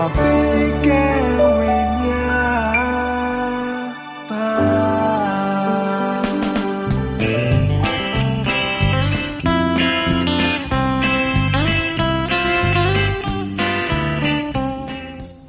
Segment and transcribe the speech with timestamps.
[0.00, 0.06] တေ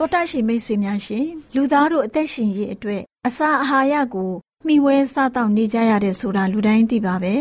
[0.06, 4.32] ာတရှိမိတ်ဆွေများရှင်လူသားတို့အသက်ရှင်ရေးအတွက်အစာအာဟာရကို
[4.66, 7.36] မှီဝဲစားတောက်နေကြရတဲ့ဆိုတာလူတိုင်းသိပါပဲ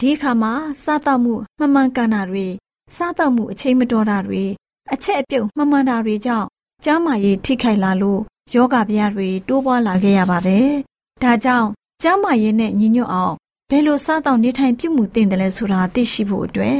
[0.00, 0.52] ဒီအခါမှာ
[0.84, 2.46] စားတောက်မှုမှန်မှန်ကန်တာတွေ
[2.96, 4.44] စားတောက်မှုအချိန်မတော်တာတွေ
[4.92, 6.46] အချက်အပြုတ်မှန်မှန်တာတွေကြောင့်
[6.84, 8.20] ကျန်းမာရေးထိခိုက်လာလို့
[8.54, 10.68] ယောဂဗျာတွေတိုးပွားလာခဲ့ရပါတယ်။
[11.22, 11.68] ဒါကြောင့်
[12.02, 13.34] ကျန်းမာရေးနဲ့ညီညွတ်အောင်
[13.70, 16.78] ဘယ်လိုစားတော့နေထိုင်ပြုမှုသင့်တယ်လဲဆိုတာသိရှိဖို့အတွက်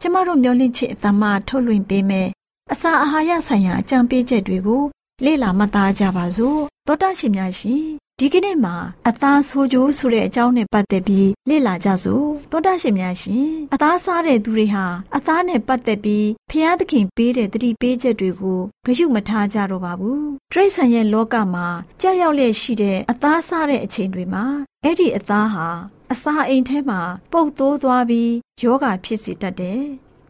[0.00, 2.28] ကျမတို့မျှဝင့်ချစ်အသမထုတ်လွှင့်ပေးမယ်
[2.72, 4.82] အစာအာဟာရဆိုင်ရာအကြံပေးချက်တွေကို
[5.24, 7.84] လေ့လာမှတ်သားကြပါစို့သောတာရှင်များရှင်
[8.22, 8.76] ဒီကနေ့မှာ
[9.08, 14.86] အသားဆိုးကျိုးဆိုတဲ့အကြောင်းနဲ့ပတ်သက်ပြီးလေ့လာကြစို့သောတာရှင်များရှင်အသားစားတဲ့သူတွေဟာ
[15.16, 21.66] အသားနဲ့ပတ်သက်ပြီးဖျားသခင်ပေးတဲ့တတိပေးချက်တွေကိုဂရုမထားကြတော့ပါဘူးတရိษံရဲ့လောကမှာ
[22.00, 24.44] ကြောက်ရောက်လျက်ရှိတဲ့အသားစားတဲ့အချိန်တွေမှာ
[24.84, 25.68] အဲ့ဒီအသားဟာ
[26.12, 27.00] အစာအိမ်ထဲမှာ
[27.32, 28.32] ပုတ်သိုးသွားပြီး
[28.62, 29.82] ယောဂဖြစ်စေတတ်တယ်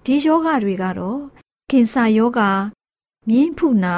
[0.04, 1.20] ဒီယောဂတွေကတော့
[1.70, 2.40] ကင်ဆာယောဂ
[3.28, 3.96] မြင်းဖူနာ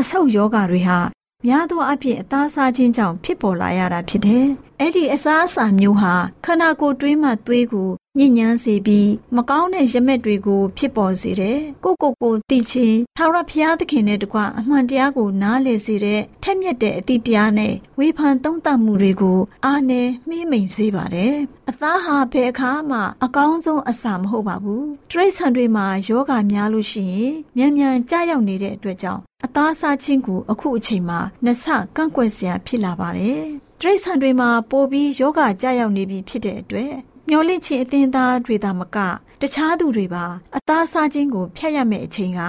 [0.00, 0.98] အဆုတ်ယောဂတွေဟာ
[1.46, 4.46] များသောအားဖြင့်အသားစားခြင်းကြောင့်ဖြစ်ပေါ်လာရတာဖြစ်တယ်။
[4.80, 21.34] အဲ့ဒီအစားအစာမျိုးဟာခန္ဓာကိုယ်တွင်းမှသွေးကိုညစ်ညမ်းစေပြီးမကောင်းတဲ့ရမက်တွေကို ဖြစ်ပေါ်စေတယ်။ကိုကိုကိုသိချင်းထာဝရဘုရားသခင်နဲ့တကွအမှန်တရားကိုနားလည်စေတဲ့ထက်မြက်တဲ့အသည့်တရားနဲ့ဝေဖန်သုံးသပ်မှုတွေကိုအားနည်းမှီးမိန်စေပါတယ်။
[21.70, 31.64] အသားဟာဘယ်အခါမှအကောင်းဆုံးအစာမဟုတ်ပါဘူး။တရိษံတွေမှာယောဂများလို့ရှိရင်မြန်မြန်ကြာရောက်နေတဲ့အတွက်ကြောင့်အသားစားခြင်းကိုအခုအချိန်မှာနှစ်ဆ
[31.96, 33.46] ကန့်ကွက်စရာဖြစ်လာပါတယ်။
[33.80, 36.92] တရိษံတွေမှာပိုပြီးယောဂကြာရောက်နေပြီဖြစ်တဲ့အတွက်
[37.28, 38.96] မျောလင့်ခြင်းအသင်းသားတွေသာမက
[39.40, 40.24] တခြားသူတွေပါ
[40.56, 42.40] အသားစားခြင်းကိုဖျက်ရမယ့်အချိန်က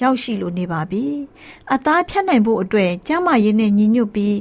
[0.00, 1.04] ရောက်ရှိလိုနေပါပြီ။
[1.74, 4.36] အသားဖြတ်နိုင်ဖို့အတွက်ကျန်းမာရေးနဲ့ညီညွတ်ပြီး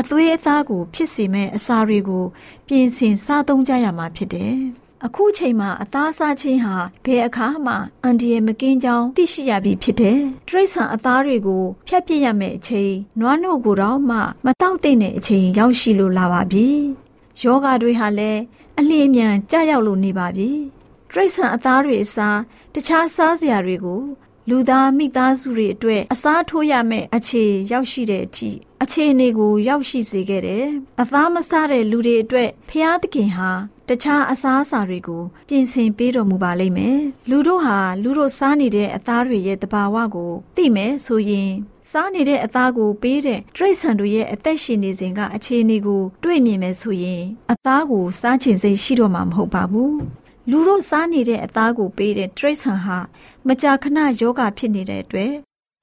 [0.00, 2.24] အသွေးအသားကို ဖြစ်စေမဲ့အစာတွေကို
[2.66, 4.58] ပြင်ဆင်စားသုံးကြရမှာဖြစ်တယ်။
[5.06, 16.66] အခုချိန်မှာအသားစားခြင်းဟာဘယ်အခါမှအန်ဒီယမကင်းကြောင်းသိရှိရပြီဖြစ်တယ်။တရိษံအသားတွေကိုဖျက်ပစ်ရမယ့်အချိန်နွားနို့ကိုတော့မှမတောက်တဲ့အချိန်ရောက်ရှိလိုလာပါပြီ။
[17.42, 18.40] ယောဂတွေဟာလည်း
[18.78, 20.50] အလျင်မြန်ကြရောက်လို့နေပါပြီ။
[21.10, 22.38] တရိษံအသားတွေအစား
[22.74, 24.02] တခြားစားစရာတွေကို
[24.48, 28.50] လူသားမိသားစုတွေအတွက်အစားထိုးရမယ့်အခြေရောက်ရှိတဲ့အထိ
[28.82, 30.66] အခြေအနေကို ရောက်ရှိစေခဲ့တယ်။
[31.00, 33.50] အသားမစားတဲ့လူတွေအတွက်ဖျားသခင်ဟာ
[33.88, 36.98] တခြားအစားအစာတွေကို ပြင်ဆင်ပေးတော်မူပါလိမ့်မယ်။
[37.30, 41.50] လူတို့ဟာလူတို့စားနေတဲ့အသားတွေရဲ့တဘာဝကိုသိမယ်ဆိုရင်
[41.90, 47.22] စားနေတဲ့အသားကိုပေးတဲ့တရိษံတို့ရဲ့အသက်ရှင်နေစဉ်ကအခြေအနေကိုတွေ့မြင်မယ်ဆိုရင်
[47.52, 49.92] အသားကိုစားချင်စိတ်ရှိတော့မှာမဟုတ်ပါဘူး။
[50.50, 52.98] လူတို့စားနေတဲ့အသားကိုပေးတဲ့တရိษံဟာ
[53.46, 55.32] မကြာခဏယောဂဖြစ်နေတဲ့အတွက်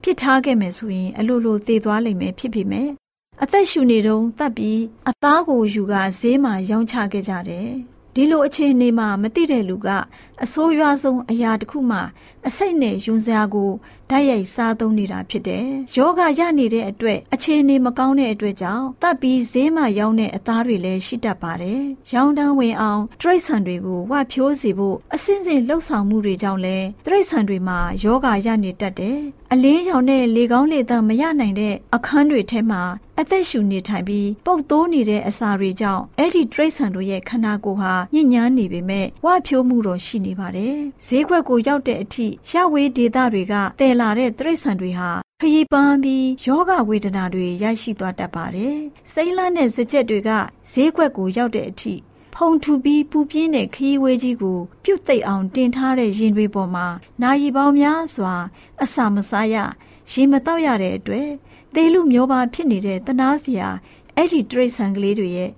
[0.02, 2.88] ပြစ်ထားခဲ့မယ်ဆိုရင်အလိုလိုသေသွားလိမ့်မယ်ဖြစ်ပေမဲ့
[3.42, 7.68] အသက်ရှူနေတုန်းတတ်ပြီးအသားကိုယူကဈေးမှာရောင်းချခဲ့ကြတယ်
[8.14, 9.88] ဒီလိုအခြေအနေမှာမသိတဲ့လူက
[10.42, 11.98] အဆိုးရွားဆုံးအရာတစ်ခုမှ
[12.46, 13.70] အစိတ်နဲ့ယွန်စရာကို
[14.10, 15.66] ဓာတ်ရိုက်စားသုံးနေတာဖြစ်တယ်။
[15.96, 21.80] ယောဂရနေတဲ့အတွက်အခြေအနေမကောင်းတဲ့အတွက်ကြောင့်တပ်ပြီးဈေးမှရောင်းတဲ့အသားတွေလည်းရှိတတ်ပါတယ်။
[22.12, 29.18] ရောင်းတန်းဝင်အောင်တရိတ်ဆန်တွေကိုဝဖြိုးစီဖို့အစင်းစင်လှုပ်ဆောင်မှုတွေကြောင့်လည်းတရိတ်ဆန်တွေမှာယောဂရနေတတ်တယ်။
[29.52, 32.82] အလင်းရောင်တဲ့လေကောင်းလေသန့်မရနိုင်တဲ့အခန်းတွေထဲမှာ
[33.20, 40.76] အသက်ရှူနေထိုင်ပြီးပုတ်သိုးနေတဲ့အစာတွေကြောင့်အဲ့ဒီတရိတ်ဆန်တို့ရဲ့ခန္ဓာကိုယ်ဟာညစ်ညမ်းနေပေမဲ့ဝဖြိုးမှုတော့ရှိနေပါတယ်။
[41.06, 45.10] ဈေးခွက်ကိုရောက်တဲ့အထိရဝေးဒေသတွေကတည်လာတဲ့တရိတ်ဆန်တွေဟာ
[45.40, 48.76] ခရီးပန်းပြီးယောဂဝေဒနာတွေရရှိသွားတတ်ပါတယ်။
[49.12, 50.30] စိမ့်လန်းတဲ့စကြက်တွေက
[50.72, 51.94] ဈေးခွက်ကိုရောက်တဲ့အထိ
[52.34, 56.86] ဖုံထူပြီးပူပြင်းတဲ့ခရီးဝေးကြီးကိုပြုတ်သိပ်အောင်တင်ထားတဲ့ရင်တွေပေါ်မှာ
[57.22, 58.34] နာရီပေါင်းများစွာ
[58.82, 59.56] အစာမစားရ
[60.12, 61.28] ရေမတောက်ရတဲ့အတွက်
[61.74, 63.68] သေလူမျိုးပါဖြစ်နေတဲ့တနာစရာ
[64.16, 65.50] အဲ့ဒီတရိတ်ဆန်ကလေးတွေရဲ့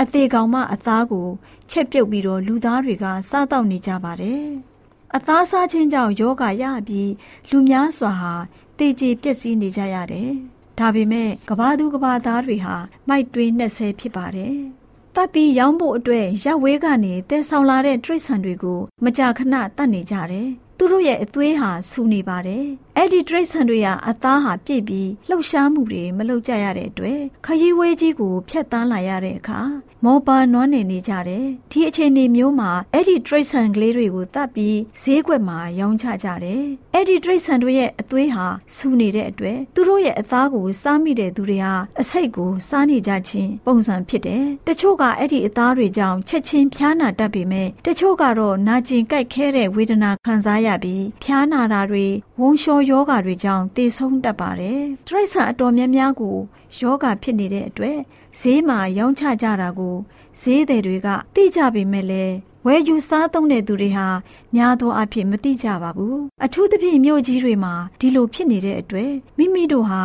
[0.00, 1.28] အသေးကောင်မအသားကို
[1.70, 4.48] ချက်ပြုတ်ပြီးတော့လူသားတွေကစားတော့နေကြပါတယ်။
[5.16, 7.10] အသားစားခြင်းကြောင့်ယောဂရပြီး
[7.50, 8.34] လူများစွာဟာ
[8.78, 10.30] တေကျေပျက်စီးနေကြရတယ်။
[10.78, 12.76] ဒါပေမဲ့ကဘာသူကဘာသားတွေဟာ
[13.08, 14.54] မိုက်တွင်းနှက်ဆဲဖြစ်ပါတယ်။
[15.14, 20.48] တပ်ပြီးရောင်းဖို့အတွက်ရက်ဝဲကနေတဲဆောင်လာတဲ့တရိတ်ဆန်တွေကိုမကြာခဏတတ်နေကြတယ်။
[20.78, 22.64] သူတို့ရဲ့အသွေးဟာဆူနေပါတယ်။
[23.02, 29.60] အဲ့ဒီတရိတ်ဆန်တွေကအသားဟာပြည့်ပြီးလှုပ်ရှားမှုတွေမလုပ်ကြရတဲ့အတွက်ခရီးဝေးကြီးကိုဖျက်တမ်းလာရတဲ့အခါ
[30.04, 36.62] မောပါနွမ်းနေနေကြတယ်။ဒီအခြေအနေမျိုးမှာအဲ့ဒီတရိတ်ဆန်ကလေးတွေကိုတတ်ပြီးဈေးကွက်မှာရောင်းချကြတယ်။
[36.94, 52.06] အဲ့ဒီတရိတ်ဆန်တွေရဲ့အသွေးဟာဆူနေတဲ့အတွက်သူတို့ရဲ့အသားကိုစားမိတဲ့သူတွေဟာအဆိပ်ကိုစားနေကြခြင်းပုံစံဖြစ်တယ်။တချို့ကအဲ့ဒီအသားတွေကြောင့်ချက်ချင်းဖျားနာတတ်ပေမဲ့တချို့ကတော့နာကျင်ကြိုက်ခဲတဲ့ဝေဒနာခံစားရပြီးဖျားနာတာတွေ
[52.40, 56.36] ဝုံလျှောယောဂါတွေကြောင့်သေဆုံးတတ်ပါတယ်။တရိษံအတော်များများကို
[56.78, 57.98] ယောဂါဖြစ်နေတဲ့အတွက်
[58.40, 59.96] ဈေးမှာရောင်းချကြတာကို
[60.40, 62.34] ဈေးသည်တွေကသိကြပေမဲ့လည်း
[62.66, 64.08] ဝယ်ယူစားသုံးတဲ့သူတွေဟာ
[64.54, 70.02] များသောအားဖြင့်မသိကြပါဘူးအထူးသဖြင့်မြို့ကြီးတွေမှာဒီလိုဖြစ်နေတဲ့အတွက်မိမိတို့ဟာ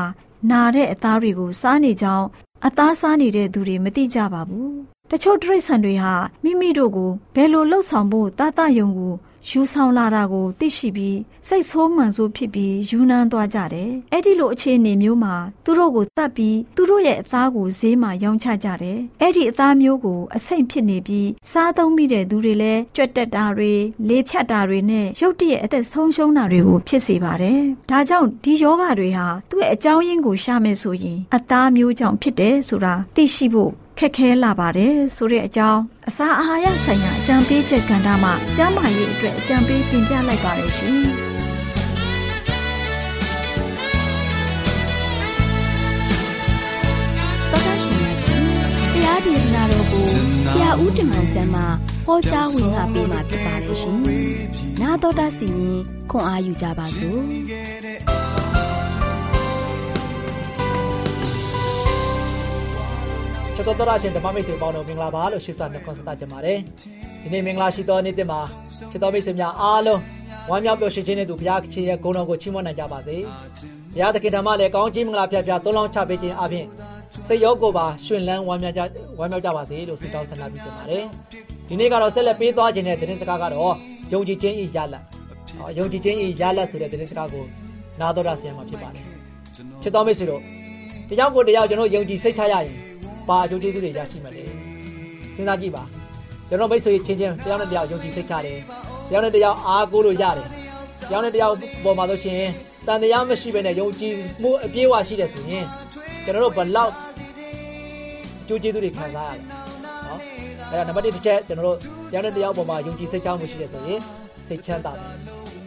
[0.52, 2.28] နာတဲ့အသားတွေကိုစားနေကြောင်း
[2.66, 4.74] အသားစားနေတဲ့သူတွေမသိကြပါဘူး
[5.12, 9.14] တချို့တရိษံတွေဟာမိမိတို့ကိုဘယ်လိုလှုပ်ဆောင်ဖို့တာတယုံကို
[9.50, 23.74] ယူဆောင်လာတာကိုသိရှိပြီးစိတ်ဆိုးမှန်ဆိုးဖြစ်ပြီးယူနန်းသွားကြတယ်။အဲ့ဒီလိုအခြေအနေမျိုးမှာသူတို့ကိုတတ်ပြီးသူတို့ရဲ့အသားကိုဈေးမှာရောင်းချကြတယ်။အဲ့ဒီအသားမျိုးကိုအဆိပ်ဖြစ်နေပြီးစားသုံးမိတဲ့သူတွေလည်းကြွက်တက်တာတွေ
[24.10, 27.60] လေဖြတ်တာတွေနဲ့ရုတ်တရက်အသက်ဆုံးရှုံးတာတွေကိုဖြစ်စေပါတယ်။
[27.90, 41.00] ဒါကြောင့်ဒီယောဂတွေဟာသူ့ရဲ့အကြောင်းရင်းကိုရှာမယ်ဆိုရင်အသားမျိုးကြောင့်ဖြစ်တယ်ဆိုတာသိရှိဖို့ ခက်ခဲလာပါတယ်ဆိုတဲ့အကြောင်းအစာအာဟာရဆိုင်ရာအကြံပေးချက်ကဏ္ဍမှာကျန်းမာရေးအတွက်အကြံပေးတင်ပြလိုက်ပါတယ်ရှင်။
[47.52, 48.44] တော်တော်ရှင်များရှင်
[48.94, 50.14] တရားဒေသနာတော်ကိုဆ
[50.62, 51.62] ရာဦးတင်မောင်ဆန်းမှ
[52.06, 53.98] ဟောကြားဝင်ငါပေးมาဖြစ်ပါတယ်ရှင်။
[54.82, 55.80] နာတော်တာစီရင်
[56.12, 57.22] ခွန်အားယူကြပါစို့။။
[63.56, 66.58] ချက်တော်တော်ရှင်ဓမ္မမိတ်ဆွေပေါင်းတို့မင်္ဂလာပါလို့ရှိစနှခွန်စတာကြပါတယ်။
[67.22, 68.40] ဒီနေ့မင်္ဂလာရှိသောနေ့တင်မှာ
[68.92, 70.02] ချက်တော်မိတ်ဆွေများအားလုံး
[70.50, 73.18] ဝမ်းမြောက်ပျော်ရွှင်ခြင်းနဲ့သူဘုရားခင်ရဲ့ဂုဏ်တော်ကိုချီးမွမ်းနိုင်ကြပါစေ။
[73.94, 76.66] ဘုရားသခင်ဓမ္မလည်းကောင်းချီးမင်္ဂလာဖျားဖျားသုံးလောင်းချပေးခြင်းအပြင်
[77.28, 78.82] စိတ်ရောကိုယ်ပါရှင်လန်းဝမ်းမြောက်ကြ
[79.20, 81.04] ဝမ်းမြောက်ကြပါစေလို့ဆုတောင်းဆန္ဒပြုတင်ပါတယ်။
[81.68, 83.74] ဒီနေ့ကတော့ဆက်လက်ပေးသွားခြင်းတဲ့သတင်းစကားကတော့
[84.14, 85.04] ယုံကြည်ခြင်းဤရလတ်။
[85.58, 87.44] ဟောယုံကြည်ခြင်းဤရလတ်ဆိုတဲ့သတင်းစကားကို
[88.00, 89.04] နာတော်ရဆရာမှာဖြစ်ပါတယ်။
[89.82, 90.42] ချစ်တော်မိတ်ဆွေတို့
[91.10, 92.74] တယောက်ကိုတယောက်ကျွန်တော်ယုံကြည်စိတ်ချရရင်
[93.30, 94.44] ပါအကျိုးကျေးဇူးတွေရရှိမှာလေ
[95.36, 95.84] စဉ်းစားကြည့်ပါ
[96.50, 98.60] ကျွန်တော်မိတ်ဆွေချင်းချင်းတယောက်နဲ့တယောက်ယုံကြည်စိတ်ချတယ်
[99.10, 100.48] တယောက်နဲ့တယောက်အားကိုးလို့ရတယ်
[101.10, 102.42] တယောက်နဲ့တယောက်ပေါ်မှာဆိုရှင်
[102.88, 105.66] တန်တရားမရှိဘဲနဲ့ယုံကြည်မှုအပြည့်အဝရှိတယ်ဆိုရင်
[106.24, 106.94] ကျွန်တော်တို့ဘလောက်
[108.42, 110.20] အကျိုးကျေးဇူးတွေခံစားရတယ်နော်
[110.72, 111.78] အဲ့ဒါနံပါတ်1တစ်ချက်ကျွန်တော်တို့
[112.12, 114.00] တယောက်နဲ့တယောက်ပေါ်မှာယုံကြည်စိတ်ချမှုရှိတယ်ဆိုရင်
[114.48, 115.10] စိတ်ချမ်းသာတယ်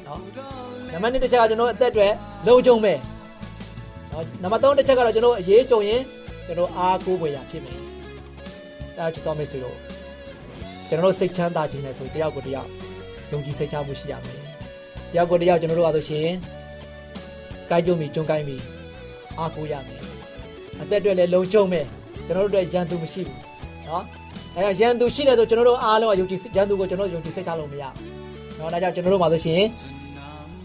[0.06, 0.20] နော်
[0.92, 2.08] နံပါတ်2တစ်ချက်ကကျွန်တော်အသက်တွေ
[2.46, 2.98] လုံခြုံမယ်
[4.12, 6.00] နော်နံပါတ်3တစ်ချက်ကတော့ကျွန်တော်အရေးကြုံရင်
[6.48, 7.78] ကျွန်တော်အားကိုးဖွယ်ရဖြစ်မယ်။
[8.96, 9.76] အဲချစ်တော်မိတ်ဆွေတို့
[10.88, 12.68] ကျွန်တော်စိတ်ချမ်းသာခြင်းနဲ့ဆိုတယောက်ကိုတယောက်
[13.30, 14.38] ယုံကြည်စိတ်ချမှုရှိရမယ်။
[15.12, 16.28] တယောက်ကိုတယောက်ကျွန်တော်တို့အားဆိုရှင်
[17.70, 18.62] ကိုင်းကြုံပြီးကျုံကိုင်းပြီး
[19.38, 20.00] အားကိုးရမယ်။
[20.80, 21.86] အသက်တွေလည်းလုံခြုံမယ်။
[22.26, 23.38] ကျွန်တော်တို့အတွက်ရန်သူမရှိဘူး။
[23.88, 24.04] နော်။
[24.56, 27.92] အဲရန်သူရှိတယ်ဆိုကျွန်တော်တို့အားလုံးကယုံကြည်ရန်သူကိုကျွန်တော်ယုံကြည်စိတ်ချလို့မရဘူး။
[28.58, 29.62] နော်ဒါကြောင့်ကျွန်တော်တို့မှာဆိုရှင်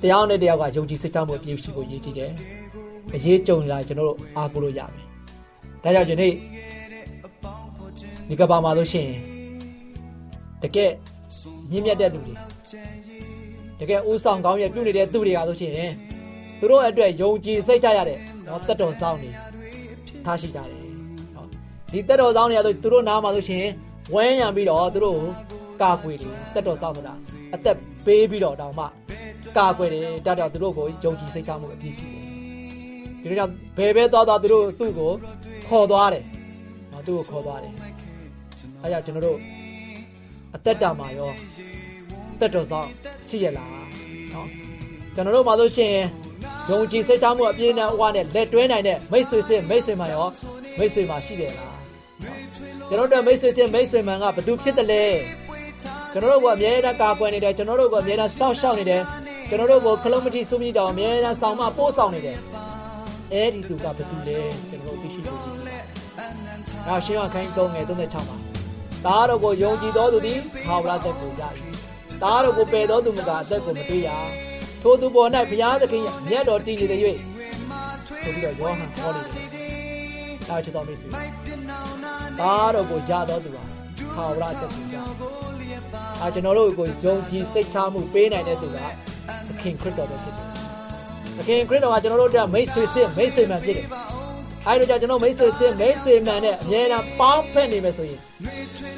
[0.01, 2.31] တရားနဲ့တရားကယုံကြည်စိတ်ချမှုအပြည့်ရှိဖို့ရည်ကြည်တယ်။
[3.15, 5.07] အရေးကြုံလာကျွန်တော်တို့အားကိုးလို့ရမယ်။
[5.83, 6.33] ဒါကြောင့်ဒီနေ့
[8.29, 9.17] ဒီကဘာမှာလို့ရှိရင်
[10.61, 10.91] တကယ်
[11.71, 12.33] မြင့်မြတ်တဲ့လူတွေ
[13.79, 15.91] တကယ်ဦးဆောင်ကောင်းရဲ့ပြုနေတဲ့သူတွေကဆိုရှင်
[16.59, 19.29] သူတို့အတွက်ယုံကြည်စိတ်ချရတဲ့နော်တက်တော်ဆောင်နေ
[20.25, 20.67] ထားရှိကြတယ်
[21.35, 21.47] နော်
[21.91, 23.65] ဒီတက်တော်ဆောင်တွေကဆိုသူတို့နားမှာဆိုရှင်
[24.13, 25.19] ဝန်းရံပြီးတော့သူတို့
[25.81, 27.13] ကာကွယ်တယ်တက်တော်ဆောင်ဆိုတာ
[27.55, 28.85] အသက်ပေးပြီးတော့တောင်မှ
[29.57, 32.22] ကာကွယ်တယ်ဒါကြောင့်သူတို့ကိုယုံကြည်စိတ်ချမှုအပြည့်ရှိတယ်
[33.23, 35.11] ဒီလိုကြောင့်ဘယ်ပဲသွားသွားသူတို့သူ့ကို
[35.67, 36.23] ခေါ်သွားတယ်
[36.91, 37.73] နော်သူ့ကိုခေါ်သွားတယ်
[38.81, 39.37] အဲကြောင့်ကျွန်တော်တို့
[40.55, 41.31] အသက်တာမှာရော
[42.39, 42.87] တက်တော်ဆောင်
[43.29, 43.69] ရှိရလား
[44.33, 44.47] နော်
[45.15, 45.93] ကျွန်တော်တို့မှာဆိုရှင်
[46.69, 50.27] ယုံကြည်စိတ်ချမှုအပြည့်နဲ့ဥဝနဲ့လက်တွဲနိုင်တဲ့မိတ်ဆွေစစ်မိတ်ဆွေမှရော
[50.77, 51.77] မိတ်ဆွေမှရှိတယ်လား
[52.87, 55.03] ကျွန်တော်တို့မိတ်ဆွေစစ်မိတ်ဆွေမှကဘသူဖြစ်တယ်လဲ
[56.11, 59.01] ကျွန်တော်တို့ကအမြဲတမ်းကာကွယ်နေတယ်ကျွန်တော်တို့ကအမြဲတမ်းစောင့်ရှောက်နေတယ်
[59.49, 62.37] ကျွန်တော်တို့ကိုခလုံးမတိစုမိတောင်အမြဲတမ်းဆောင်မပို့ဆောင်နေတယ်
[63.33, 65.51] အဲ့ဒီသူကဘသူလဲကျွန်တော်တို့သိရှိဖို့ဒီ။
[66.87, 68.37] နောက်ရှင်းရခိုင်း3ငယ်36ပါ။
[69.05, 71.43] သားတော်ကိုယုံကြည်တော်သူသည်ဟာဝရသက်ကိုရ၏။
[72.21, 74.09] သားတော်ကိုပယ်တော်သူမကအသက်ကိုမတွေ့ရ။
[74.81, 76.85] ထိုသူပေါ်၌ဘုရားသခင်မြတ်တော်တည်နေ၍
[78.23, 79.23] ဆိုပြီးတော့ယောဟန်ဟောနေ
[79.53, 79.71] တယ်။
[80.49, 81.07] နောက်ချစ်တော်မိတ်ဆွေ။
[82.39, 83.63] သားတော်ကိုရတော်သူဟာ
[84.15, 84.95] ဟာဝရသက်ကိုရ။
[86.21, 88.77] အဲကျွန်တော်တို့ကိုယုံကြည်စိတ်ချမှုပေးနိုင်တဲ့သူက
[89.47, 90.47] သခင်ခရစ်တော်ပဲဖြစ်တယ်။
[91.37, 93.87] သခင်ခရစ်တော်ကကျွန်တော်တို့အတွက်မိတ်ဆွေစစ်မိတ်ဆွေမှန်ဖြစ်တယ်။
[94.67, 98.21] အဲဒီတော့ကျွန်တော်မိတ်ဆွေစစ်မိတ်ဆွေမှန်နဲ့အမြဲတမ်းပေါင်းဖက်နေမယ်ဆိုရင်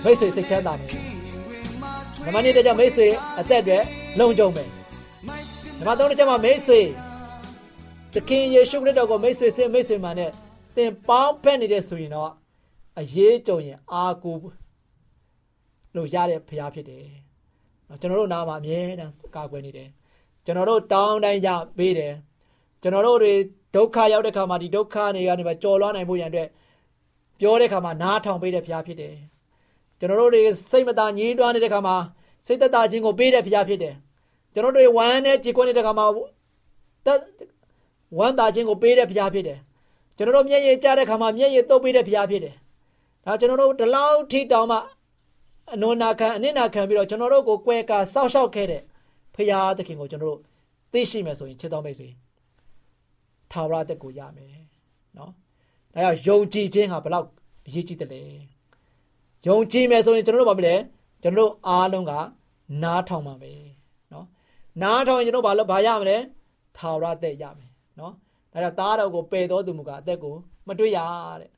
[0.04, 0.89] မိတ်ဆွေစိတ်ချမ်းသာမယ်။
[2.25, 3.08] နံပါတ်1တကြမိတ်ဆွေ
[3.39, 3.77] အသက်တွေ
[4.20, 4.68] လုံခြုံမယ်။
[5.80, 6.82] နံပါတ်3တကြမှာမိတ်ဆွေ
[8.13, 10.32] သခင်ယေရှုခရစ်တော်ကိုမိတ်ဆွေစစ်မိတ်ဆွေမှန်နဲ့
[10.75, 12.32] သင်ပေါင်းဖက်နေတဲ့ဆိုရင်တော့
[13.00, 14.38] အရေးကြုံရင်အာကို
[15.96, 17.06] လို့ရတဲ့ဖရားဖြစ်တယ်။
[17.89, 19.89] နော်ကျွန်တော်တို့နားမှာအမြဲတမ်းကာကွယ်နေတယ်။
[20.46, 22.14] ကျွန်တော်တို့တောင်းတိုင်းရပေးတယ်။
[22.82, 23.34] ကျွန်တော်တို့တွေ
[23.75, 26.50] ဒုက္ခရောက်တဲ့ခါမှာဒီဒုက္ခတွေကနေပါကြော်လွှားနိုင်ဖို့ရန်အတွက်
[27.40, 29.14] ပြောတဲ့ခါမှာနားထောင်ပေးတဲ့ဖရားဖြစ်တယ်။
[30.00, 31.96] ကျွန်တော်တို့တွေစိတ်မသာညှိတွားနေတဲ့ခါမှာ
[32.46, 33.96] စိတ်သက်သာခြင်းကိုပေးတဲ့ဖရားဖြစ်တယ်။
[34.54, 36.06] ကျွန်တော်တို့တွေဝမ်းနဲ့ကြေကွက်နေတဲ့ခါမှာ
[37.06, 37.20] တက်
[38.18, 39.60] ဝမ်းသာခြင်းကိုပေးတဲ့ဖရားဖြစ်တယ်။
[40.18, 42.56] ကျွန်တော်တို့မျက်ရည်ကျတဲ့ခါမှာမျက်ရည်တုပ်ပေးတဲ့ဖရားဖြစ်တယ်။
[43.25, 44.78] ဒါကျွန်တော်တို့ဒီလောက်ထိတောင်မှ
[45.74, 48.82] အနုနာခံအနစ်နာခံပြီးတော့ကျွန်တော်တို့ကိုကွဲကာစောက်ရှောက်ခဲ့တဲ့
[49.36, 50.39] ဖရာသခင်ကိုကျွန်တော်တို့
[50.92, 52.10] သိရှိမယ်ဆိုရင်ချစ်တော်မိတ်ဆွေ
[53.51, 54.50] ထာဝရတက်ကိုရမယ်
[55.18, 55.32] နော်
[55.94, 57.27] ဒါကြောင့်ယုံကြည်ခြင်းဟာဘလောက်
[57.65, 58.22] အရေးကြီးတယ်လဲ
[59.48, 60.75] ယုံကြည်မယ်ဆိုရင်ကျွန်တော်တို့ဘာဖြစ်လဲ
[61.22, 62.13] ကျွန်တော်တို့အားလုံးက
[62.84, 63.62] နားထောင်ပါမယ်
[64.13, 64.25] နော်
[64.82, 66.18] နားထောင်ရင်ကျွန်တော်ဘာလို့ဘာရမလဲ
[66.77, 68.13] ထာဝရတက်ရမယ်နော်
[68.51, 70.36] ဒါကြောင့်သားတော်ကိုပယ်တော်သူမူကအသက်ကို
[70.68, 71.00] မတွေ့ရ
[71.42, 71.51] တဲ့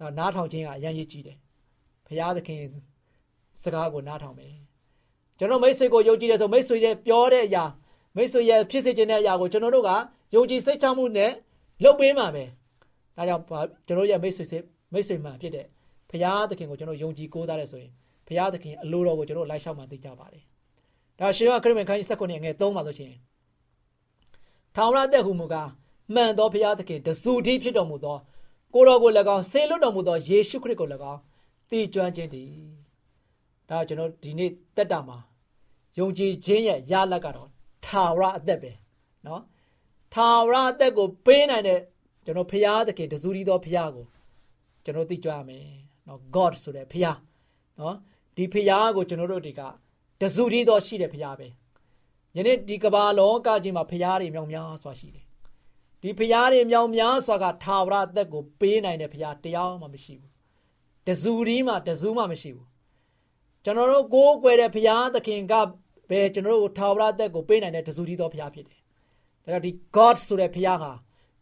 [0.00, 1.38] ဒါနားထောင်ခြင်းကအရန်ရေးကြည့်တယ်
[2.06, 2.60] ဘုရားသခင်
[3.62, 4.54] စကားကိုနားထောင်မယ်
[5.38, 7.64] ကျွန်တော်မိတ်ဆွေကိုယုံကြည်တယ်ဆိုမိတ်ဆွေရဲ့ပြောတဲ့အရာ
[8.16, 9.90] မိတ်ဆွေရဲ့ဖြစ်စေခြင်းတဲ့အရာကိုကျွန်တော်တို့က
[10.34, 11.30] ယုံကြည်စိတ်ချမှုနဲ့
[11.84, 12.44] လုပ်ပေးမှာပဲ
[13.16, 13.44] ဒါကြောင့်
[13.86, 14.62] ကျွန်တော်ရဲ့မိတ်ဆွေစစ်
[14.92, 15.66] မိတ်ဆွေမှဖြစ်တဲ့
[16.10, 17.90] ဘုရားသခင်ကိုကျွန်တော်ယုံကြည်ကိုးစားတယ်ဆိုရင်
[18.26, 20.44] ဘုရားသခင်အလိုတော်ကိုကျွန်တော်လိုက်လျှောက်မှသိကြပါတယ်
[21.18, 23.18] ဒါရှင်ရခရစ်ဝင်ခန်းကြီး၁၉ငယ်3ပါလို့ရှိရင်
[24.76, 25.68] ထာဝရသက်ဟုမူကား
[26.14, 28.18] မှန်သောဘုရားသခင်တဆူတည်းဖြစ်တော်မူသော
[28.74, 31.20] ကိုတော်ကို၎င်းဆေလွတ်တော်မူသောယေရှုခရစ်ကို၎င်း
[31.70, 32.48] တည်ကျွမ်းခြင်းတည်
[33.71, 35.17] ဒါကျွန်တော်ဒီနေ့တက်တာမှာ
[35.97, 37.49] ယုံကြည်ခြင်းရဲ့ရလတ်ကတော့
[37.85, 38.71] ထာဝရအသက်ပဲ
[39.25, 39.41] เนาะ
[40.13, 41.79] ထာဝရအသက်ကိုပေးနိုင်တဲ့
[42.25, 44.05] ကျွန်တော်ဖရာသခင်တဇူရီသောဖရာကို
[44.83, 45.65] ကျွန်တော်သိကြရမယ်
[46.05, 47.11] เนาะ God ဆိုတဲ့ဖရာ
[47.77, 47.95] เนาะ
[48.35, 49.61] ဒီဖရာကိုကျွန်တော်တို့ဒီက
[50.21, 51.47] တဇူရီသောရှိတဲ့ဖရာပဲ
[52.35, 55.25] ယနေ့ဒီကမ္ဘာလောကကြီးမှာဖရာတွေမြောင်များစွာရှိတယ်
[56.01, 60.31] ဒီဖရာတွေမြောင်များစွာကထာဝရအသက်ကိုပေးနိုင်တဲ့ဖရာတရားမှမရှိဘူး
[61.07, 62.67] တဇူရီမှတဇူးမှမရှိဘူး
[63.64, 65.54] ကျွန်တော်တို့ကိုးကွယ်တဲ့ဘုရားသခင်က
[66.10, 68.80] ပဲကျွန်တော်တို့ထာဝရအသက်ကိုပေးနိုင်တဲ့တဇူတီတော်ဘုရားဖြစ်တယ်။
[69.44, 70.92] ဒါကြောင့်ဒီ God ဆိုတဲ့ဘုရားဟာ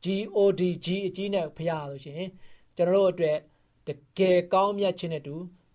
[0.05, 2.23] God G အကြီးနဲ့ဘုရားဆိုရှင်
[2.77, 3.37] ကျွန်တော်တို့အတွက်
[3.87, 5.35] တကယ်ကောင်းမြတ်ခြင်းနဲ့တူ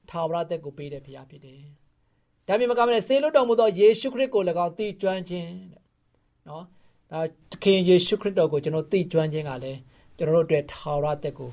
[0.10, 1.60] ထာဝရအသက်ကိုပေးတဲ့ဘုရားဖြစ်တယ်။
[2.48, 5.82] ဒါမြင်မကမနဲ့ဆေလွတ်တော်မူသောယေရှုခရစ်ကို၎င်းသိကျွမ်းခြင်းတဲ့။
[6.48, 6.64] နော်။
[7.12, 7.20] ဒါ
[7.64, 9.80] ခင်ယေရှုခရစ်တော်ကိုကျွန်တော်သိကျွမ်းခြင်းကလည်း
[10.18, 11.50] ကျွန်တော်တို့အတွက်ထာဝရအသက်ကို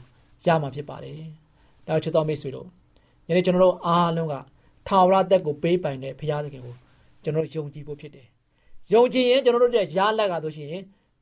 [0.46, 1.18] ရမှာဖြစ်ပါတယ်။
[1.86, 2.66] ဒါချစ်တော်မိတ်ဆွေတို့
[3.28, 4.34] ယနေ့ကျွန်တော်တို့အားလုံးက
[4.86, 6.74] ထာဝရသက်ကိုပေးပိုင်တဲ့ဘုရားသခင်ကို
[7.22, 8.26] ကျွန်တော်ယုံကြည်ဖို့ဖြစ်တယ်။
[8.92, 10.68] ယုံကြည်ရင်ကျွန်တော်တို့ရဲ့ရားလက်ကဆိုရှင်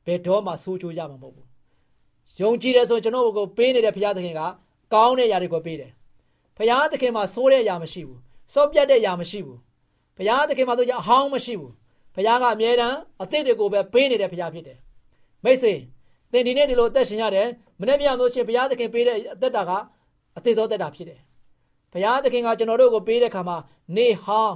[0.05, 1.47] ဘယ်တော့မှဆိုးချိုးရမှာမဟုတ်ဘူး။
[2.41, 4.41] ယုံကြည်တယ်ဆိုကျွန်တော်ကိုပေးနေတဲ့ဘုရားသခင်က
[4.93, 5.91] ကောင်းတဲ့အရာတွေကိုပေးတယ်။
[6.57, 8.19] ဘုရားသခင်မှာဆိုးတဲ့အရာမရှိဘူး။
[8.53, 9.57] စော့ပြတ်တဲ့အရာမရှိဘူး။
[10.17, 11.71] ဘုရားသခင်မှာဆိုကြအဟောင်းမရှိဘူး။
[12.15, 14.77] ဘုရားကအမြဲတမ်းအသစ်တွေကိုပဲပေးနေတဲ့ဘုရားဖြစ်တယ်။
[15.43, 15.73] မိတ်ဆွေ
[16.31, 17.47] သင်ဒီနေ့ဒီလိုအသက်ရှင်ရတယ်။
[17.79, 19.71] မနေ့ပြန်လို့ချင်းဘုရားသခင်ပေးတဲ့အသက်တာက
[20.37, 21.19] အသစ်သောသက်တာဖြစ်တယ်။
[21.93, 23.57] ဘုရားသခင်ကကျွန်တော်တို့ကိုပေးတဲ့ခါမှာ
[23.95, 24.55] နေဟောင်း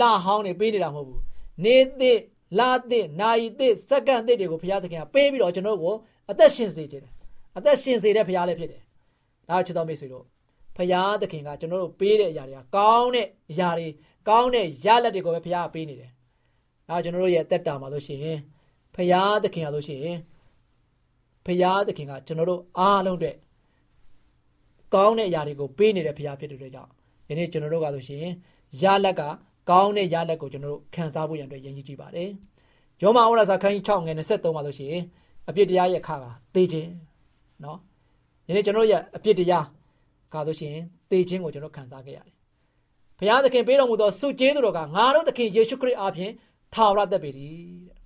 [0.00, 1.20] လဟောင်းနေပေးနေတာမဟုတ်ဘူး
[1.64, 2.18] နေသစ်
[2.58, 5.94] လာသစ်နာယီသစ်စက္ကန့်သစ်တွေကိုဘုရားသခင်ကပေးပြီးတော့ကျွန်တော်တို့ကို
[6.30, 7.12] အသက်ရှင်စေခြင်းတယ်
[7.56, 8.82] အသက်ရှင်စေတဲ့ဘုရားလည်းဖြစ်တယ်
[9.48, 10.24] ဒါချစ်တော်မိတ်ဆွေတို့
[10.76, 13.88] ဘုရားသခင်ကကျွန်တော်တို့ပေးတဲ့အရာတွေကကောင်းတဲ့အရာတွေ
[14.28, 16.10] ကောင်းတဲ့ရလက်တွေကိုပဲဘုရားကပေးနေတယ်
[16.88, 18.38] ဒါကျွန်တော်တို့ရဲ့အသက်တာမှာလို့ရှိရင်
[18.94, 20.18] ဘုရားသခင်ကလို့ရှိရင်
[21.46, 23.36] ဘုရားသခင်ကကျွန်တော်တို့အားလုံးအတွက်
[24.94, 26.90] ကောင်းတဲ့အရာတွေကိုပေးနေတဲ့ဘုရားဖြစ်တဲ့အတွက်ကြောင့်
[27.28, 28.24] ယနေ့ကျွန်တော်တို့ကဆိုရှင်
[28.82, 29.22] ရလက်က
[29.70, 32.28] ကောင်းတဲ့ရလက်ကိုကျွန်တော်တို့ခံစားဖို့ရန်အတွက်ရည်ရည်ကြည့်ပါတယ်။
[33.00, 34.94] ယယောမဩရစာခန်းကြီး6ငယ်23မှာဆိုရှင်
[35.48, 36.90] အပြစ်တရားရဲ့ခါကသေခြင်း
[37.64, 37.78] နော်
[38.48, 39.66] ယနေ့ကျွန်တော်ရဲ့အပြစ်တရား
[40.32, 40.74] ကဆိုရှင်
[41.10, 42.34] သေခြင်းကိုကျွန်တော်ခံစားခဲ့ရတယ်
[43.18, 46.32] ဘုရားသခင်ပေးတော်မူသောစုကျေးဇူးတော်ကငါတို့သခင်ယေရှုခရစ်အားဖြင့်
[46.74, 47.56] ထာဝရသက်ပေတည်း
[47.88, 47.98] တဲ့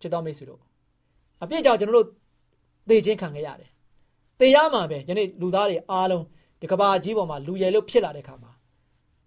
[0.00, 0.60] ချစ်တော်မိတ်ဆွေတို့
[1.42, 2.06] အပြစ်ကြောင့်ကျွန်တော်တို့
[2.88, 3.70] သေခြင်းခံခဲ့ရတယ်
[4.39, 6.23] သေရမှာပဲယနေ့လူသားတွေအားလုံး
[6.61, 8.51] ဒီကဘာကြီးပေါ်မှာလူရည်လို့ဖြစ်လာတဲ့ခါမှာ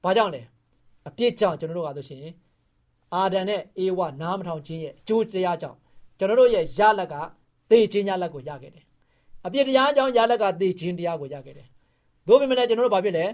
[0.04, 0.43] ဘာကြောင့်လဲ
[1.09, 2.35] အပြစ်ကြောင့်ကျွန်တော်တို့ကဆိုရှင်
[3.14, 5.78] အာဒံနဲ့အေဝနားမထောင်ခြင်းရဲ့အကျိုးတရားကြောင့်
[6.19, 7.14] ကျွန်တော်တို့ရဲ့ရလက်က
[7.71, 8.85] သေခြင်းရလက်ကိုရခဲ့တယ်
[9.47, 11.69] အပြစ်တရားကြောင့်ရလက်ကသေခြင်းတရားကိုရခဲ့တယ်
[12.26, 13.26] သို့ပေမဲ့ကျွန်တော်တို့ဘာဖြစ်လဲ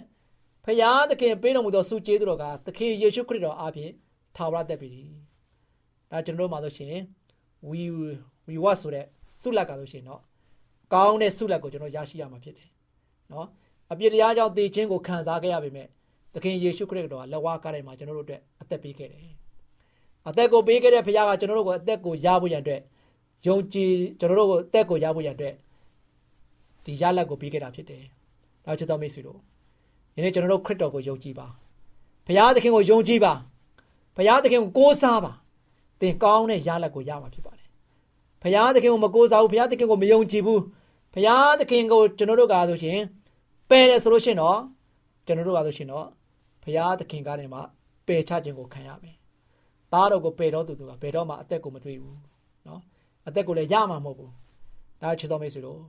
[0.65, 3.93] ဖယားသခင်ပေးတော်မူသောစုကျေးဇူးတော်ကသခင်ယေရှုခရစ်တော်အားဖြင့်
[4.37, 4.93] ထာဝရသက်ပြီ
[6.11, 6.97] ဒါကျွန်တော်တို့မှာဆိုရှင်
[7.71, 7.81] we
[8.47, 9.07] we what ဆိုတဲ့
[9.41, 10.21] ဆုလက်ကဆိုရှင်เนาะ
[10.94, 12.70] ကောင်းတဲ့ဆုလက်ကိုကျွန်တော်ရရှိရမှာဖြစ်တယ်
[13.32, 13.48] နော်
[13.92, 15.88] အပြစ်တရားကြောင့်သေခြင်းကိုခံစားခဲ့ရပေမဲ့
[16.34, 19.22] သခင်ယေရှုခရစ်တော်ကလက်ဝါးကားတိုင်းမှာကျွန်တော်တို့အတွက်အသက်ပေးခဲ့တယ်
[20.30, 22.82] အသက်ကိုပေးခဲ့တဲ့ဘုရားကကျွန်တော်တို့ကိုအသက်ကိုရဖို့ရန်အတွက်
[23.46, 25.56] ယုံကြည်ကျွန်တော်တို့ကိုအသက်ကိုရဖို့ရန်အတွက်
[26.86, 28.04] ဒီရလက်ကိုပေးခဲ့တာဖြစ်တယ်
[28.66, 29.40] နောက်ချစ်တော်မိတ်ဆွေတို့
[30.16, 31.48] ယနေ့ကျွန်တော်တို့ခရစ်တော်ကိုယုံကြည်ပါ
[32.28, 33.34] ဘုရားသခင်ကိုယုံကြည်ပါ
[34.16, 35.32] ဘုရားသခင်ကိုကိုးစားပါ
[36.02, 37.55] သင်ကောင်းတဲ့ရလက်ကိုရမှာဖြစ်ပါ
[38.46, 40.60] ဘုရားသခင်ကိုမကိုးစားဘူးဘုရားသခင်ကိုမယုံကြည်ဘူး။
[41.14, 43.00] ဘုရားသခင်ကိုကျွန်တော်တို့ကဆိုရှင်
[43.70, 44.60] ပယ်တယ်ဆိုလို့ရှိရင်တော့
[45.26, 46.08] ကျွန်တော်တို့ကဆိုရှင်တော့
[46.64, 47.60] ဘုရားသခင်ကနေမှ
[48.08, 49.16] ပယ်ချခြင်းကိုခံရမယ်။
[49.92, 52.16] သားတော်ကိုပယ်တော်သူကဘယ်တော့မှအသက်ကိုမတွေ့ဘူး။
[52.68, 52.82] နော်။
[53.28, 54.32] အသက်ကိုလည်းရမှာမဟုတ်ဘူး။
[55.02, 55.80] ဒါချစ်တော်မိတ်ဆွေတို့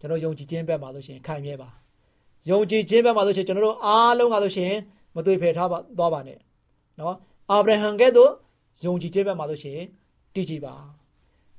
[0.00, 1.68] ကျွန်တော်ယုံကြည်ခြင်းဘက်မှာဆိုရှင်ခိုင်မြဲပါ။
[2.50, 4.72] ယုံကြည်ခြင်းဘက်မှာဆိုရှင်ကျွန်တော်တို့အားလုံးကဆိုရှင်
[5.14, 6.38] မတွေ့ဖယ်ထားပါသွားပါနဲ့။
[7.00, 7.14] နော်။
[7.50, 8.30] အာဗြဟံကဲ့သို့
[8.84, 9.78] ယုံကြည်ခြင်းဘက်မှာဆိုရှင်
[10.34, 10.74] တည်ကြည်ပါ။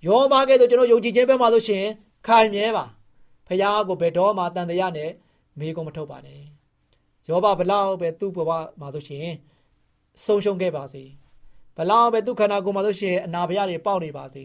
[0.05, 1.85] ယောဘကဲ့သို့ကျွန်တော်ယုံကြည်ခြင်းဘက်မှာဆိုရှင်
[2.27, 2.85] ခိုင်မြဲပါ။
[3.47, 5.11] ဖခင်ကိုဘယ်တော့မှတန်တရားနဲ့
[5.59, 6.41] မေးကုန်မထုတ်ပါနဲ့။
[7.27, 9.27] ယောဘဘလောက်ပဲသူ့ဘဝမှာဆိုရှင်
[10.23, 11.03] ဆုံးရှုံးခဲ့ပါစေ။
[11.77, 14.43] ဘလောက်ပဲသူ့ခန္ဓာကိုယ်မှာဆိုရှင်အနာဗျာတွေပေါက်နေပါစေ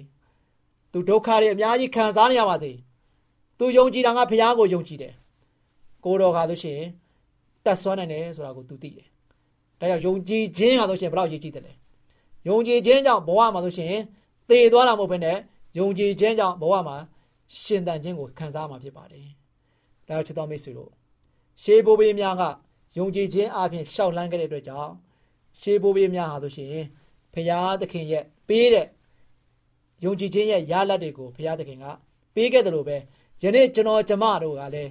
[0.92, 2.72] ။သူဒုက္ခတွေအများကြီးခံစားနေရပါစေ။
[3.58, 5.14] သူယုံကြည်တာကဖခင်ကိုယုံကြည်တယ်။
[6.04, 6.80] ကိုတော်ကဆိုရှင်
[7.64, 9.06] တက်ဆွမ်းနိုင်တယ်ဆိုတာကိုသူသိတယ်။
[9.80, 11.72] ဒါကြောင့်ယုံကြည်ခြင်းဟာဆိုရှင်ဘလောက်ရည်ကြည်တယ်လဲ။
[12.48, 13.94] ယုံကြည်ခြင်းကြောင့်ဘဝမှာဆိုရှင်
[14.48, 15.36] သေသွားတာမဟုတ်ဘဲနဲ့
[15.78, 16.96] ယုံကြည်ခြင်းကြောင့်ဘဝမှာ
[17.60, 19.26] ရှင်သန်ခြင်းကိုခံစားမှာဖြစ်ပါတယ်။
[20.08, 20.90] ဒါကြောင့်ချစ်တော်မိတ်ဆွေတို့
[21.62, 22.42] ရှေးဘိုးဘေးများက
[22.98, 24.92] ယုံကြည်ခြင်းအပြင်ရှောက်လန်းခဲ့တဲ့အတွက်ကြောင့်
[25.60, 26.74] ရှေးဘိုးဘေးများဟာဆိုရှင်
[27.34, 28.86] ဖရာသခင်ရဲ့ပေးတဲ့
[30.04, 31.84] ယုံကြည်ခြင်းရဲ့ရလဒ်တွေကိုဖရာသခင်က
[32.34, 32.96] ပေးခဲ့တယ်လို့ပဲ
[33.42, 34.90] ယနေ့ကျွန်တော်ကျမတို့ကလည်း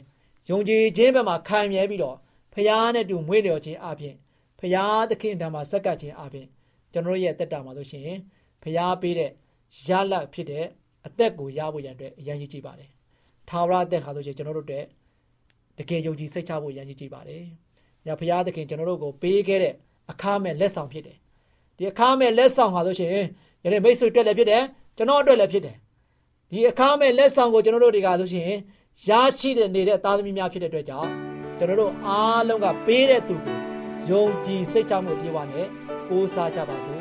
[0.50, 2.18] ယုံကြည်ခြင်းဘက်မှာခံမြဲပြီးတော့
[2.54, 4.16] ဖရာနဲ့တူမွေးလျော်ခြင်းအပြင်
[4.60, 6.48] ဖရာသခင်တံမှာစက္ကပ်ခြင်းအပြင်
[6.94, 8.18] ကျွန်တော်ရဲ့တက်တာမှာဆိုရှင်
[8.62, 9.32] ဖရာပေးတဲ့
[9.88, 10.66] ရလဒ်ဖြစ်တဲ့
[11.08, 12.90] အသက်ကိုရဖို့ရန်အတွက်အရင်ကြီးကြည့်ပါတယ်။
[13.50, 14.86] ထာဝရအသက်ခါဆိုရှင်ကျွန်တော်တို့အတွက်
[15.78, 17.44] တကယ်ယုံကြည်စိတ်ချဖို့ရန်ကြီးကြည့်ပါတယ်။
[18.06, 19.74] ညဘုရားသခင်ကျွန်တော်တို့ကိုပေးခဲ့တဲ့
[20.12, 21.18] အခါမဲ့လက်ဆောင်ဖြစ်တယ်။
[21.78, 23.10] ဒီအခါမဲ့လက်ဆောင်ဟာဆိုရှင်
[23.64, 24.64] ယနေ့မိတ်ဆွေတက်လည်းဖြစ်တယ်
[24.98, 25.76] ကျွန်တော်အတွက်လည်းဖြစ်တယ်။
[26.52, 28.50] ဒီအခါမဲ့လက်ဆောင်ကိုကျွန်တော်တို့တွေကဆိုရှင်
[29.08, 31.10] ရရှိတဲ့နေတဲ့သားသမီးများဖြစ်တဲ့အတွက်ကြောင့်
[31.58, 33.58] ကျွန်တော်တို့အားလုံးကပေးတဲ့သူကို
[34.10, 35.68] ယုံကြည်စိတ်ချမှုပြေဝနဲ့
[36.08, 37.01] ကိုးစားကြပါစို့လိ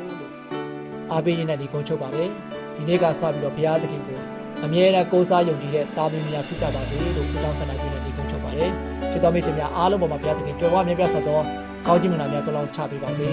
[1.11, 2.29] အားပေးရင်းနဲ့ဒီကုန်းချုပ်ပါတယ်
[2.75, 4.19] ဒီနေ့ကစပြီးတော့ဘုရားသခင်ကို
[4.65, 8.71] အမြဲတမ်းကိုးစားယုံကြည်တဲ့သားသမီးများဖြစ်ကြပါစေလို့ဆုတောင်းဆန္ဒပြုနေဒီကုန်းချုပ်ပါတယ်
[9.11, 11.39] ချစ်တော်မိတ်ဆွေများအားလုံးပေါ်မှာဘုရားသခင်ကြွယ်ဝမြတ်ပြတ်ဆက်သော
[11.87, 13.27] ကောင်းချီးမင်္ဂလာများတောင်းချပေးပါစေ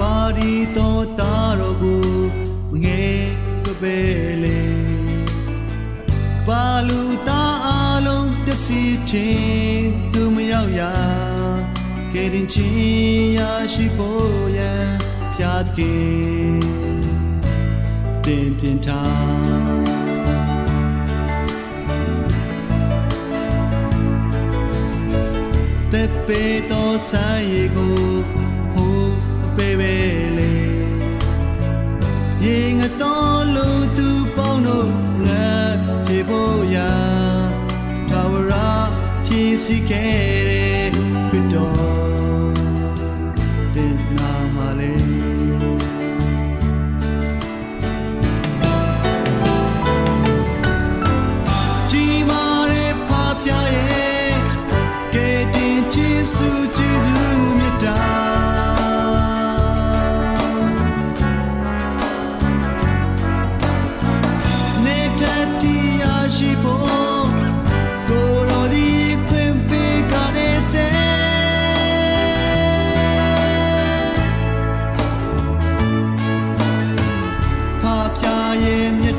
[0.00, 2.02] ပါရီတော်တာတော်ကို
[2.84, 3.22] ငယ်
[3.64, 3.98] ကပဲ
[4.42, 4.60] လေ
[6.46, 7.85] ဘာလူသားအလုံးပျက်
[8.64, 10.94] စီးခြင်းသူမရောက်ရာ
[12.12, 13.40] ကဲရင်ချင်းရ
[13.72, 14.88] ရှိဖို့ရန်
[15.34, 15.94] ဖြတ်ကေ
[18.24, 20.06] တင်ပြင်ထား
[25.92, 27.96] တဲ့ပေတော်ဆိုင်ကို
[28.74, 29.00] ဟို
[29.56, 29.96] ပေပေ
[30.36, 30.52] လေ
[32.44, 33.35] ရင်ငတော်
[39.66, 40.35] ဖြ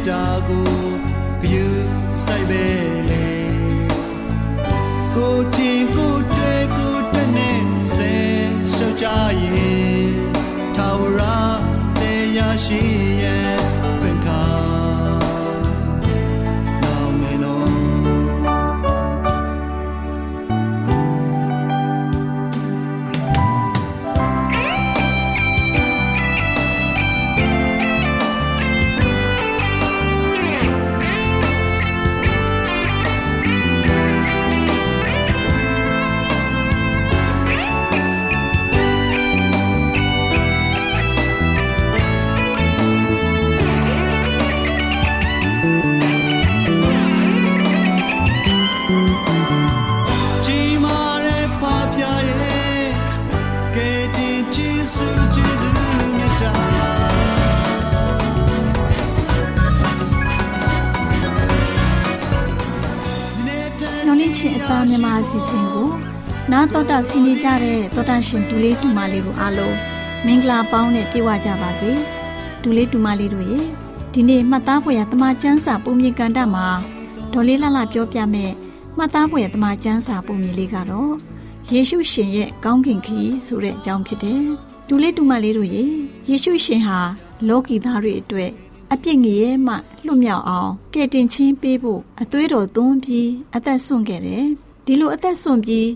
[0.08, 0.65] တ်တာကို
[1.41, 1.67] ဂယု
[2.26, 2.65] ဆိုင်ပဲ
[3.10, 3.28] လေ
[5.15, 6.16] ကိုတင်ကို
[65.17, 65.89] အသားမြန်မာအစီအစဉ်ကို
[66.51, 69.77] နားတော်တာဆင်းနေကြတဲ့တောတာရှင်ဒူလေးဒူမလေးတို့အားလုံး
[70.25, 71.91] မင်္ဂလာပေါင်းနဲ့ပြည့်ဝကြပါစေ
[72.62, 73.60] ဒူလေးဒူမလေးတို့ရေ
[74.13, 76.67] ဒီနေ့မှတ်သားဖွယ်ရတမချန်းစာပုံမြင်ကန်တာမှာ
[77.34, 78.51] ဒေါ်လေးလှလှပြောပြမယ်
[78.97, 81.13] မှတ်သားဖွယ်ရတမချန်းစာပုံမြင်လေးကတော့
[81.71, 84.41] ယေရှုရှင်ရဲ့ကောင်းကင်ခရီးဆိုတဲ့အကြောင်းဖြစ်တယ်
[84.88, 85.84] ဒူလေးဒူမလေးတို့ရေ
[86.30, 86.99] ယေရှုရှင်ဟာ
[87.47, 88.51] လောကီသားတွေအတွက်
[88.93, 89.73] အပြစ်ငရဲမှ
[90.06, 94.47] လွတ်မြောက်အောင်ကယ်တင်ခြင်းပေးဖို့အသွေးတော်သွန်းပြီးအသက်ဆွန့်ခဲ့တယ်။
[94.89, 95.89] ဒီလိုအသက်ဆွန့်ပြီး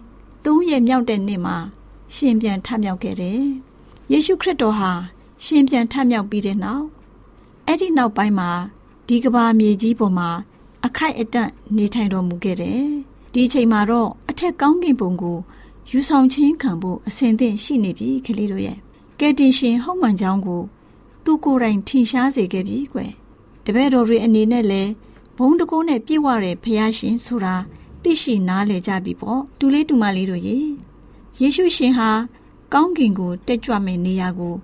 [0.45, 1.58] သုံးရက်မြောက်တဲ့နေ့မှာ
[2.13, 3.41] ရှင်ပြန်ထမြောက်ခဲ့တယ်။
[4.12, 4.91] ယေရှုခရစ်တော်ဟာ
[5.43, 6.86] ရှင်ပြန်ထမြောက်ပြီးတဲ့နောက်
[7.65, 8.49] အဲ့ဒီနောက်ပိုင်းမှာ
[9.08, 10.30] ဒီကဘာမြေကြီးပေါ်မှာ
[10.86, 12.84] အခိုက်အတန့်နေထိုင်တော်မူခဲ့တယ်။
[13.34, 15.38] ဒီအချိန်မှာတော့အထက်ကောင်းကင်ဘုံကို
[15.89, 18.77] ယူဆောင်ခြင်းခံဖို့အစဉ်သင့်ရှိနေပြီကလေးတို့ရဲ့
[19.19, 20.62] ကယ်တင်ရှင်ဟုတ်မှန်ကြောင်းကို
[21.23, 23.12] သူကိုယ်တိုင်ထင်ရှားစေခဲ့ပြီကွယ်
[23.65, 24.91] တပည့်တော်တွေအနေနဲ့လည်း
[25.38, 27.56] ဘုံတကိုးနဲ့ပြည့်ဝတဲ့ဖះရှင်ဆိုတာ
[28.03, 30.57] သိရှိနားလည်ကြပြီပေါ့တူလေးတူမလေးတို့ရေ
[31.39, 32.09] ယေရှုရှင်ဟာ
[32.73, 34.55] ကောင်းကင်ကိုတက်ကြွမယ့်နေရာကို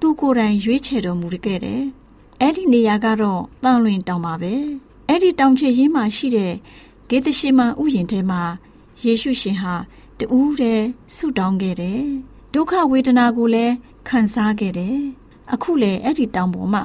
[0.00, 1.82] သူကိုယ်တိုင်ရွေးချယ်တော်မူခဲ့တယ်
[2.40, 4.54] အဲ့ဒီနေရာကတော့တန်လွင်တောင်ပါပဲ
[5.08, 6.54] အဲ့ဒီတောင်ချေရင်းမှာရှိတဲ့
[7.08, 8.42] ဂေသရှိမန်ဥယျာဉ်ထဲမှာ
[9.04, 9.74] ယေရှုရှင်ဟာ
[10.18, 10.80] တူးတဲ့
[11.14, 12.00] ဆုတောင်းခဲ့တယ်
[12.52, 13.74] ဒုက္ခဝေဒနာကိုလည်း
[14.08, 14.96] ခံစားခဲ့တယ်
[15.52, 16.82] အခုလေအဲ့ဒီတောင်ပေါ်မှာ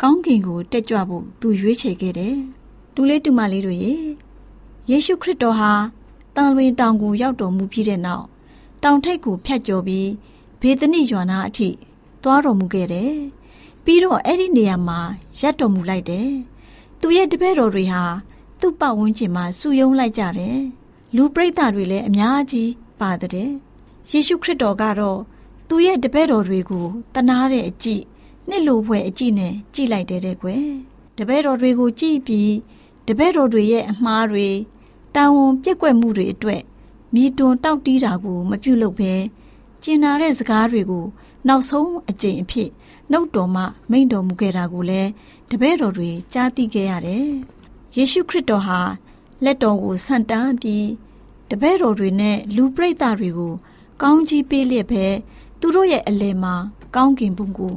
[0.00, 2.36] ကောင်းကင်ကိုတက်ကြွဖို့သူရွေးချယ်ခဲ့တယ်။
[2.94, 3.92] တူလေးတူမလေးတို့ရေ
[4.90, 5.72] ယေရှုခရစ်တော်ဟာ
[6.36, 8.26] တန်လွင်တောင်ကိုရောက်တော်မူပြီးတဲ့နောက်
[8.82, 10.08] တောင်ထိပ်ကိုဖြတ်ကျော်ပြီး
[10.60, 11.68] ဘေသနိယွာနာအထိ
[12.22, 13.12] သွားတော်မူခဲ့တယ်။
[13.84, 15.00] ပြီးတော့အဲ့ဒီနေရာမှာ
[15.40, 16.30] ရပ်တော်မူလိုက်တယ်။
[17.00, 18.02] သူရဲ့တပည့်တော်တွေဟာ
[18.60, 20.58] သူ့ပတ်ဝန်းကျင်မှာစုယုံလိုက်ကြတယ်။
[21.16, 23.50] လူပရိသတ်တွေလည်းအများကြီးပါတဲ့။
[24.10, 25.20] ယေရှုခရစ်တော်ကတော့
[25.68, 28.02] သူ့ရဲ့တပည့်တော်တွေကိုတနာတဲ့အကြည့်
[28.48, 30.64] နှစ်လိုဖွဲအကြည့်နဲ့ကြည့်လိုက်တဲ့တဲ့ကွယ်
[31.18, 32.52] တပည့်တော်တွေကိုကြည့်ပြီး
[33.06, 34.48] တပည့်တော်တွေရဲ့အမှားတွေ
[35.14, 36.62] တာဝန်ပြက်ကွက်မှုတွေအတွက်
[37.14, 39.14] မိတွန်တောက်တီးတာကို မပြုလုပ်ဘဲ
[39.82, 41.04] ကျင်နာတဲ့စကားတွေကို
[41.48, 42.70] နောက်ဆုံးအကြိမ်အဖြစ်
[43.10, 45.10] နှုတ်တော်မှမိန့်တော်မူခဲ့တာကိုလည်း
[45.50, 47.26] တပည့်တော်တွေကြားသိခဲ့ရတယ်
[47.96, 48.80] ယေရှုခရစ်တော်ဟာ
[49.44, 50.86] လက်တော်ကိုဆန့်တန်းပြီး
[51.50, 53.54] တပည့်တော်တွေနဲ့လူပရိသတ်တွေကို
[54.02, 55.04] ကောင်းကြီးပေးလျက်ပဲ
[55.60, 56.54] သူတို့ရဲ့အလယ်မှာ
[56.96, 57.74] ကောင်းကင်ဘုံကို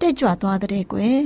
[0.00, 1.20] တက်ကြွသွားတဲ့ကွယ်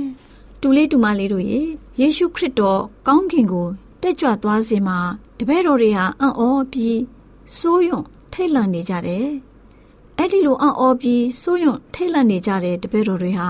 [0.61, 1.59] တူလေးတူမလေးတို့ရေ
[1.99, 3.67] ယေရှုခရစ်တော်ကောင်းကင်ကို
[4.07, 4.99] တက်ကြွသွားစေမှာ
[5.37, 6.99] တပည့်တော်တွေဟာအံ့ဩပြီး
[7.57, 9.27] စိုးရွံ့ထိတ်လန့်နေကြတယ်
[10.17, 13.49] အဲ့ဒီလိုအံ့ဩပြီးစိုးရွံ့ထိတ်လန့်နေကြတဲ့တပည့်တော်တွေဟာ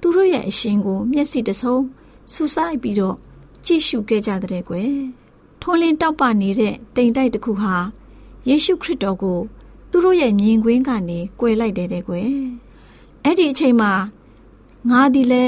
[0.00, 1.82] သူတို့ရဲ့အရှင်ကို မျက်စိတဆုံး
[2.32, 3.16] စူဆိုင်ပြီးတော့
[3.64, 4.92] ကြည့်ရှုခဲ့ကြတဲ့ကွယ်
[5.60, 7.74] ထွန်းလင်းတောက်ပနေတဲ့တိမ်တိုက်တစ်ခုဟာ
[8.48, 9.38] ယေရှုခရစ်တော်ကို
[9.90, 12.28] သူတို့ရဲ့မြင်ကွင်းကနေကွယ်လိုက်တယ်တဲ့ကွယ်
[13.22, 13.92] အဲ့ဒီအချိန်မှာ
[14.90, 15.44] ငါဒီလဲ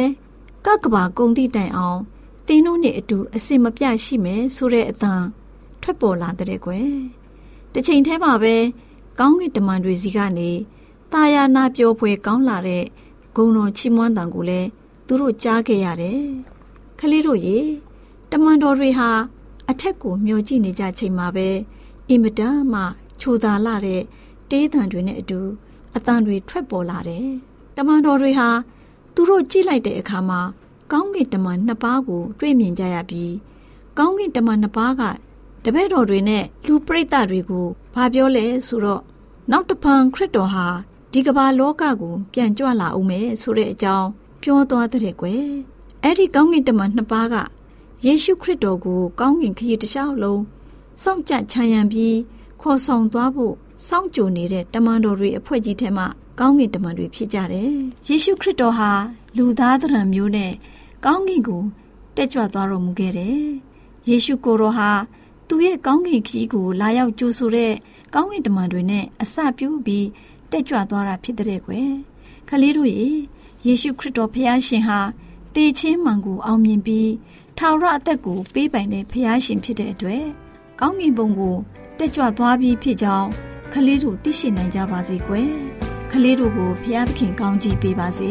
[0.64, 2.00] ကကဘာကုံတိတိုင်အောင်
[2.48, 5.22] တင်းတို့နဲ့အတူအစင်မပြရှိမယ်ဆိုတဲ့အတန်
[5.82, 6.90] ထွက်ပေါ်လာတဲ့ကွယ်
[7.72, 8.54] တစ်ချိန်တည်းမှာပဲ
[9.18, 10.50] ကောင်းကင်တမန်တွေစီကနေ
[11.12, 12.84] တာယာနာပြောဖွယ်ကောင်းလာတဲ့
[13.36, 14.68] ဂုံတော်ချီးမွမ်းတန်ကိုလည်း
[15.06, 16.20] သူတို့ကြားခဲ့ရတယ်
[16.98, 17.58] ခလေးတို့ရေ
[18.30, 19.10] တမန်တော်တွေဟာ
[19.70, 21.48] အထက်ကိုမျောကြည့်နေကြချိန်မှာပဲ
[22.08, 22.82] အင်မတန်မှ
[23.20, 24.02] ချိုသာလာတဲ့
[24.50, 25.40] တေးသံတွေနဲ့အတူ
[25.96, 27.26] အတန်တွေထွက်ပေါ်လာတယ်။
[27.76, 28.48] တမန်တော်တွေဟာ
[29.14, 30.40] သူတို့ကြည့်လိုက်တဲ့အခါမှာ
[30.92, 33.34] ကောင်းကင်တမန်နှစ်ပါးကို တွေ့မြင်ကြရပြီး
[33.98, 35.02] ကောင်းကင်တမန်နှစ်ပါးက
[35.64, 39.02] တပည့်တော်တွေနဲ့လူပရိသတ်တွေကိုဘာပြောလဲဆိုတော့
[39.50, 40.66] နောက်တဖန်ခရစ်တော်ဟာ
[41.12, 44.08] ဒီကမ္ဘာလောကကို ပြန်ကြွလာအောင်မယ်ဆိုတဲ့အကြောင်း
[44.42, 45.44] ပြောသွားတဲ့ကွယ်
[46.02, 47.36] အဲ့ဒီကောင်းကင်တမန်နှစ်ပါးက
[48.04, 50.42] ယေရှုခရစ်တော်ကိုကောင်းကင်ခရီးတစ်လျှောက်လုံး
[51.02, 52.16] စောင့်ကြချမ်းရံပြီး
[52.60, 53.54] ခေါ်ဆောင်သွားဖို့
[53.86, 56.06] စောင့်ကြိုနေတဲ့တမန်တော်တွေအဖွဲ့ကြီးထဲမှာ
[56.40, 57.70] ကောင်းကင်တမန်တွေဖြစ်ကြတယ်။
[58.08, 58.90] ယေရှုခရစ်တော်ဟာ
[59.36, 60.52] လူသားသဏ္ဍာန်မျိုးနဲ့
[61.04, 61.62] ကောင်းကင်ကို
[62.16, 63.38] တက်ကြွသွားတော်မူခဲ့တယ်။
[64.08, 64.90] ယေရှုကိုယ်တော်ဟာ
[65.48, 67.72] သူ့ရဲ့ကောင်းကင်ခရီးကိုလာရောက်ကြိုဆိုတဲ့
[68.14, 70.06] ကောင်းကင်တမန်တွေနဲ့အစပြုပြီး
[70.50, 71.90] တက်ကြွသွားတာဖြစ်တဲ့ကွယ်။
[72.48, 73.08] ခလေးတို့ရေ
[73.66, 75.00] ယေရှုခရစ်တော်ဖျားရှင်ဟာ
[75.54, 77.10] တေချင်းမှန်ကိုအောင်မြင်ပြီး
[77.58, 80.24] ထာဝရအသက်ကိုပေးပိုင်တဲ့ဖျားရှင်ဖြစ်တဲ့အတွက်
[80.80, 81.56] ကောင်းကင်ဘုံကို
[81.98, 83.28] တက်ကြွသွားပြီးဖြစ်ကြောင်း
[83.72, 85.48] ကလေးတို့သိရှိနိုင်ကြပါစေကွယ်
[86.12, 88.30] ကလေးတို့ကိုဖျားသခင်ကောင်းချီးပေးပါစေ